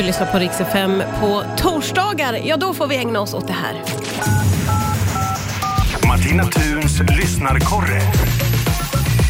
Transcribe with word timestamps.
Du 0.00 0.06
lyssnar 0.06 0.32
på 0.32 0.38
Rix 0.38 0.60
FM. 0.60 1.02
På 1.20 1.42
torsdagar, 1.56 2.34
ja 2.44 2.56
då 2.56 2.74
får 2.74 2.86
vi 2.86 2.96
ägna 2.96 3.20
oss 3.20 3.34
åt 3.34 3.46
det 3.46 3.52
här. 3.52 3.74
Martina 6.08 6.42
Thuns 6.42 7.00
lyssnarkorre. 7.00 8.00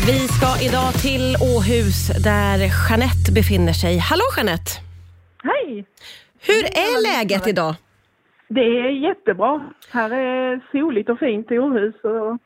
Vi 0.07 0.19
ska 0.29 0.65
idag 0.67 0.95
till 0.95 1.37
Åhus 1.57 2.09
där 2.25 2.59
Jeanette 2.59 3.33
befinner 3.33 3.73
sig. 3.73 3.99
Hallå 3.99 4.23
Jeanette! 4.37 4.71
Hej! 5.43 5.87
Hur 6.41 6.65
är 6.65 7.19
läget 7.19 7.47
idag? 7.47 7.75
Det 8.49 8.61
är 8.61 9.09
jättebra. 9.09 9.71
Här 9.91 10.11
är 10.11 10.61
soligt 10.73 11.11
och 11.11 11.19
fint 11.19 11.51
i 11.51 11.59
Åhus 11.59 11.95
och 11.95 12.39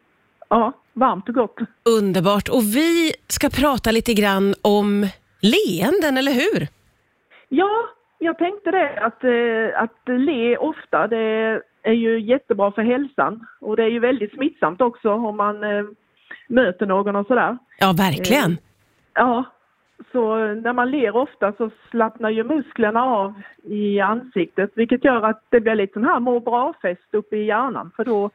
ja, 0.48 0.72
varmt 0.92 1.28
och 1.28 1.34
gott. 1.34 1.56
Underbart. 1.98 2.48
Och 2.48 2.62
vi 2.62 3.12
ska 3.28 3.48
prata 3.50 3.90
lite 3.90 4.14
grann 4.14 4.54
om 4.62 5.08
leenden, 5.40 6.16
eller 6.16 6.32
hur? 6.32 6.68
Ja, 7.48 7.70
jag 8.18 8.38
tänkte 8.38 8.70
det 8.70 9.00
att, 9.00 9.24
eh, 9.24 9.82
att 9.82 10.20
le 10.20 10.56
ofta 10.56 11.06
det 11.06 11.62
är 11.82 11.92
ju 11.92 12.20
jättebra 12.20 12.72
för 12.72 12.82
hälsan 12.82 13.46
och 13.60 13.76
det 13.76 13.82
är 13.82 13.90
ju 13.90 13.98
väldigt 13.98 14.34
smittsamt 14.34 14.80
också 14.80 15.10
om 15.12 15.36
man 15.36 15.64
eh, 15.64 15.84
möter 16.48 16.86
någon 16.86 17.16
och 17.16 17.26
sådär. 17.26 17.58
Ja, 17.78 17.94
verkligen. 17.96 18.58
Ja, 19.14 19.44
så 20.12 20.36
när 20.36 20.72
man 20.72 20.90
ler 20.90 21.16
ofta 21.16 21.52
så 21.52 21.70
slappnar 21.90 22.30
ju 22.30 22.44
musklerna 22.44 23.04
av 23.04 23.34
i 23.62 24.00
ansiktet 24.00 24.70
vilket 24.74 25.04
gör 25.04 25.22
att 25.22 25.42
det 25.48 25.60
blir 25.60 25.74
lite 25.74 25.92
sån 25.92 26.04
här 26.04 26.20
må 26.20 26.40
bra-fest 26.40 27.08
uppe 27.12 27.36
i 27.36 27.44
hjärnan 27.44 27.90
för 27.96 28.04
då 28.04 28.30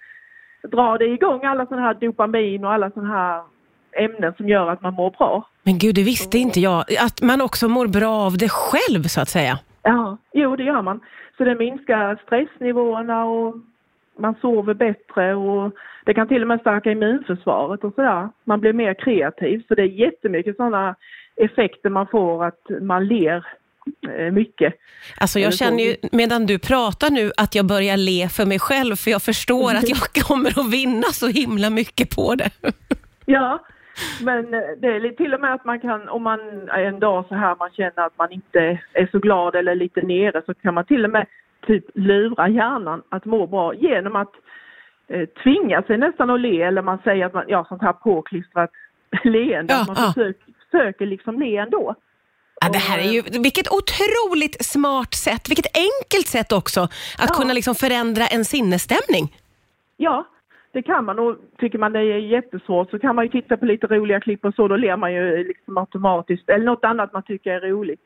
drar 0.61 0.97
det 0.97 1.05
igång 1.05 1.45
alla 1.45 1.65
sådana 1.65 1.87
här 1.87 1.93
dopamin 1.93 2.65
och 2.65 2.73
alla 2.73 2.91
sådana 2.91 3.13
här 3.13 3.43
ämnen 3.91 4.33
som 4.37 4.49
gör 4.49 4.69
att 4.71 4.81
man 4.81 4.93
mår 4.93 5.11
bra. 5.11 5.49
Men 5.63 5.77
gud, 5.77 5.95
det 5.95 6.03
visste 6.03 6.37
inte 6.37 6.59
jag. 6.59 6.83
Att 6.99 7.21
man 7.21 7.41
också 7.41 7.67
mår 7.67 7.87
bra 7.87 8.11
av 8.11 8.37
det 8.37 8.49
själv, 8.49 9.03
så 9.03 9.21
att 9.21 9.29
säga. 9.29 9.59
Jo 10.33 10.55
det 10.55 10.63
gör 10.63 10.81
man. 10.81 10.99
Så 11.37 11.43
det 11.43 11.55
minskar 11.55 12.19
stressnivåerna 12.25 13.25
och 13.25 13.55
man 14.19 14.35
sover 14.41 14.73
bättre 14.73 15.35
och 15.35 15.71
det 16.05 16.13
kan 16.13 16.27
till 16.27 16.41
och 16.41 16.47
med 16.47 16.59
stärka 16.59 16.91
immunförsvaret 16.91 17.83
och 17.83 17.93
sådär. 17.93 18.29
Man 18.43 18.59
blir 18.59 18.73
mer 18.73 18.93
kreativ 18.93 19.63
så 19.67 19.75
det 19.75 19.81
är 19.81 19.85
jättemycket 19.85 20.55
sådana 20.55 20.95
effekter 21.35 21.89
man 21.89 22.07
får 22.07 22.45
att 22.45 22.61
man 22.81 23.07
ler 23.07 23.45
eh, 24.09 24.31
mycket. 24.31 24.73
Alltså 25.17 25.39
jag 25.39 25.53
känner 25.53 25.83
ju, 25.83 25.95
medan 26.11 26.45
du 26.45 26.59
pratar 26.59 27.09
nu, 27.09 27.31
att 27.37 27.55
jag 27.55 27.65
börjar 27.65 27.97
le 27.97 28.29
för 28.29 28.45
mig 28.45 28.59
själv, 28.59 28.95
för 28.95 29.11
jag 29.11 29.21
förstår 29.21 29.71
att 29.71 29.89
jag 30.15 30.25
kommer 30.25 30.59
att 30.59 30.73
vinna 30.73 31.07
så 31.07 31.27
himla 31.27 31.69
mycket 31.69 32.15
på 32.15 32.35
det. 32.35 32.49
Ja, 33.25 33.65
men 34.21 34.53
eh, 34.53 34.59
det 34.77 34.87
är 34.87 35.15
till 35.15 35.33
och 35.33 35.41
med 35.41 35.53
att 35.53 35.65
man 35.65 35.79
kan, 35.79 36.09
om 36.09 36.23
man 36.23 36.39
är 36.69 36.83
en 36.83 36.99
dag 36.99 37.25
så 37.29 37.35
här 37.35 37.55
man 37.59 37.69
känner 37.71 38.05
att 38.05 38.17
man 38.17 38.31
inte 38.31 38.79
är 38.93 39.07
så 39.11 39.19
glad 39.19 39.55
eller 39.55 39.75
lite 39.75 40.01
nere 40.01 40.41
så 40.45 40.53
kan 40.53 40.73
man 40.73 40.85
till 40.85 41.05
och 41.05 41.11
med 41.11 41.25
typ 41.67 41.85
lura 41.93 42.49
hjärnan 42.49 43.01
att 43.09 43.25
må 43.25 43.47
bra 43.47 43.73
genom 43.73 44.15
att 44.15 44.31
eh, 45.07 45.25
tvinga 45.43 45.81
sig 45.81 45.97
nästan 45.97 46.29
att 46.29 46.39
le 46.41 46.61
eller 46.61 46.81
man 46.81 46.97
säger 47.03 47.25
att 47.25 47.33
man, 47.33 47.45
ja 47.47 47.65
sånt 47.69 47.81
här 47.81 47.93
påklistrat 47.93 48.69
leende, 49.23 49.73
Ja, 49.73 49.83
man 49.87 49.95
ja. 49.99 50.07
försöker, 50.13 50.43
försöker 50.71 51.05
liksom 51.05 51.39
le 51.39 51.57
ändå. 51.57 51.95
Ja, 52.61 52.69
det 52.71 52.77
här 52.79 52.97
är 52.99 53.11
ju, 53.11 53.21
vilket 53.21 53.67
otroligt 53.71 54.65
smart 54.65 55.13
sätt, 55.13 55.49
vilket 55.49 55.77
enkelt 55.77 56.27
sätt 56.27 56.51
också, 56.51 56.81
att 56.81 57.29
Ja. 57.29 57.35
kunna 57.35 57.53
liksom 57.53 57.75
förändra 57.75 58.23
en 58.27 58.45
sinnesstämning. 58.45 59.35
Ja, 59.97 60.27
det 60.71 60.81
kan 60.81 61.05
man 61.05 61.19
och 61.19 61.35
tycker 61.59 61.77
man 61.77 61.93
det 61.93 61.99
är 61.99 62.17
jättesvårt 62.17 62.89
så 62.89 62.99
kan 62.99 63.15
man 63.15 63.25
ju 63.25 63.31
titta 63.31 63.57
på 63.57 63.65
lite 63.65 63.87
roliga 63.87 64.19
klipp 64.19 64.45
och 64.45 64.55
så, 64.55 64.67
då 64.67 64.75
ler 64.75 64.97
man 64.97 65.13
ju 65.13 65.43
liksom 65.43 65.77
automatiskt, 65.77 66.49
eller 66.49 66.65
något 66.65 66.85
annat 66.85 67.13
man 67.13 67.23
tycker 67.23 67.51
är 67.51 67.61
roligt. 67.61 68.01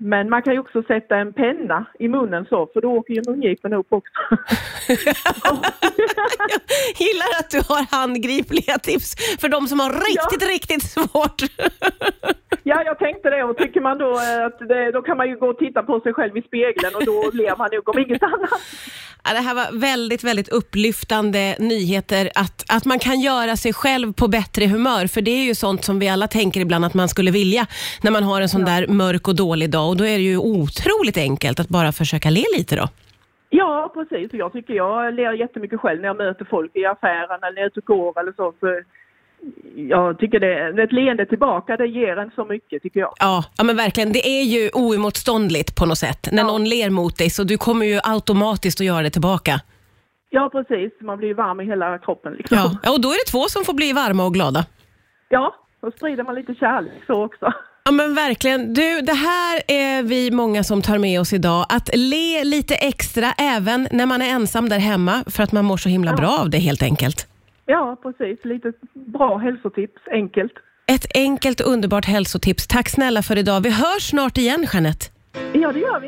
Men 0.00 0.30
man 0.30 0.42
kan 0.42 0.52
ju 0.52 0.58
också 0.58 0.82
sätta 0.82 1.16
en 1.16 1.32
penna 1.32 1.86
i 1.98 2.08
munnen 2.08 2.46
så, 2.48 2.66
för 2.72 2.80
då 2.80 2.92
åker 2.92 3.14
ju 3.14 3.22
mungipan 3.26 3.72
upp 3.72 3.92
också. 3.92 4.12
Jag 4.88 4.98
gillar 6.98 7.40
att 7.40 7.50
du 7.50 7.58
har 7.58 7.96
handgripliga 7.96 8.78
tips 8.78 9.14
för 9.40 9.48
de 9.48 9.66
som 9.66 9.80
har 9.80 9.90
riktigt, 9.90 10.48
riktigt 10.48 10.82
svårt. 10.82 11.42
ja, 12.62 12.82
jag 12.84 12.98
tänkte 12.98 13.30
det 13.30 13.44
och 13.44 13.56
tycker 13.56 13.80
man 13.80 13.98
då 13.98 14.10
eh, 14.10 14.46
att 14.46 14.58
det, 14.58 14.90
då 14.90 15.02
kan 15.02 15.16
man 15.16 15.28
ju 15.28 15.36
gå 15.36 15.48
och 15.48 15.58
titta 15.58 15.82
på 15.82 16.00
sig 16.00 16.14
själv 16.14 16.36
i 16.36 16.42
spegeln 16.42 16.94
och 16.94 17.04
då 17.04 17.30
ler 17.32 17.56
man 17.58 17.68
nog 17.72 17.88
om 17.88 17.98
inget 17.98 18.22
annat. 18.22 18.50
Det 19.34 19.40
här 19.40 19.54
var 19.54 19.80
väldigt, 19.80 20.24
väldigt 20.24 20.48
upplyftande 20.48 21.56
nyheter, 21.58 22.30
att, 22.34 22.64
att 22.76 22.84
man 22.84 22.98
kan 22.98 23.20
göra 23.20 23.56
sig 23.56 23.72
själv 23.72 24.12
på 24.12 24.28
bättre 24.28 24.66
humör, 24.66 25.06
för 25.06 25.20
det 25.20 25.30
är 25.30 25.44
ju 25.44 25.54
sånt 25.54 25.84
som 25.84 25.98
vi 25.98 26.08
alla 26.08 26.28
tänker 26.28 26.60
ibland 26.60 26.84
att 26.84 26.94
man 26.94 27.08
skulle 27.08 27.30
vilja 27.30 27.66
när 28.02 28.10
man 28.10 28.22
har 28.22 28.40
en 28.40 28.48
sån 28.48 28.64
där 28.64 28.86
mörk 28.86 29.28
och 29.28 29.36
dålig 29.36 29.70
dag 29.70 29.88
och 29.88 29.96
då 29.96 30.04
är 30.04 30.16
det 30.16 30.24
ju 30.24 30.38
otroligt 30.38 31.16
enkelt 31.16 31.60
att 31.60 31.68
bara 31.68 31.92
försaka 31.92 32.30
le 32.30 32.44
lite 32.56 32.76
då. 32.76 32.88
Ja, 33.50 33.90
precis. 33.94 34.30
Jag 34.32 34.52
tycker 34.52 34.74
jag 34.74 35.14
ler 35.14 35.32
jättemycket 35.32 35.80
själv 35.80 36.00
när 36.00 36.08
jag 36.08 36.16
möter 36.16 36.44
folk 36.44 36.76
i 36.76 36.84
affären 36.84 37.40
eller 37.42 37.66
ute 37.66 37.80
och 37.80 37.86
går 37.86 38.20
eller 38.20 38.32
så. 38.32 38.54
så 38.60 38.66
jag 39.88 40.18
tycker 40.18 40.40
det, 40.40 40.82
ett 40.82 40.92
leende 40.92 41.26
tillbaka, 41.26 41.76
det 41.76 41.86
ger 41.86 42.16
en 42.16 42.30
så 42.34 42.44
mycket 42.44 42.82
tycker 42.82 43.00
jag. 43.00 43.14
Ja, 43.18 43.44
ja 43.58 43.64
men 43.64 43.76
verkligen. 43.76 44.12
Det 44.12 44.28
är 44.28 44.42
ju 44.42 44.70
oemotståndligt 44.74 45.76
på 45.76 45.86
något 45.86 45.98
sätt. 45.98 46.28
När 46.32 46.42
Ja. 46.42 46.46
någon 46.46 46.64
ler 46.64 46.90
mot 46.90 47.18
dig 47.18 47.30
så 47.30 47.44
du 47.44 47.58
kommer 47.58 47.86
ju 47.86 48.00
automatiskt 48.04 48.80
att 48.80 48.86
göra 48.86 49.02
det 49.02 49.10
tillbaka. 49.10 49.60
Ja, 50.30 50.48
precis. 50.52 50.92
Man 51.02 51.18
blir 51.18 51.34
varm 51.34 51.60
i 51.60 51.64
hela 51.64 51.98
kroppen 51.98 52.32
liksom. 52.32 52.56
Ja, 52.58 52.76
ja 52.82 52.90
och 52.92 53.00
då 53.00 53.08
är 53.08 53.26
det 53.26 53.30
två 53.32 53.42
som 53.48 53.64
får 53.64 53.74
bli 53.74 53.92
varma 53.92 54.24
och 54.24 54.34
glada. 54.34 54.64
Ja, 55.28 55.54
då 55.82 55.90
sprider 55.90 56.24
man 56.24 56.34
lite 56.34 56.54
kärlek 56.54 56.92
så 57.06 57.24
också. 57.24 57.52
Ja 57.84 57.92
men 57.92 58.14
verkligen. 58.14 58.74
Du, 58.74 59.00
det 59.00 59.12
här 59.12 59.62
är 59.68 60.02
vi 60.02 60.30
många 60.30 60.64
som 60.64 60.82
tar 60.82 60.98
med 60.98 61.20
oss 61.20 61.32
idag. 61.32 61.66
Att 61.68 61.90
le 61.94 62.44
lite 62.44 62.74
extra 62.74 63.26
även 63.38 63.88
när 63.92 64.06
man 64.06 64.22
är 64.22 64.28
ensam 64.30 64.68
där 64.68 64.78
hemma 64.78 65.24
för 65.26 65.42
att 65.42 65.52
man 65.52 65.64
mår 65.64 65.76
så 65.76 65.88
himla 65.88 66.10
Ja. 66.10 66.16
bra 66.16 66.38
av 66.40 66.50
det 66.50 66.58
helt 66.58 66.82
enkelt. 66.82 67.26
Ja, 67.70 67.96
precis. 68.02 68.44
Lite 68.44 68.72
bra 68.94 69.36
hälsotips, 69.38 70.02
enkelt. 70.10 70.52
Ett 70.86 71.06
enkelt 71.14 71.60
underbart 71.60 72.04
hälsotips. 72.04 72.66
Tack 72.66 72.88
snälla 72.88 73.22
för 73.22 73.38
idag. 73.38 73.60
Vi 73.60 73.70
hörs 73.70 74.10
snart 74.10 74.38
igen 74.38 74.66
Jeanette. 74.72 75.06
Ja, 75.52 75.72
det 75.72 75.78
gör 75.78 76.00
vi. 76.00 76.06